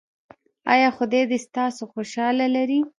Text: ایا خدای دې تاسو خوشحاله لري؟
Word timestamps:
ایا 0.73 0.89
خدای 0.97 1.23
دې 1.29 1.37
تاسو 1.57 1.83
خوشحاله 1.93 2.45
لري؟ 2.55 2.79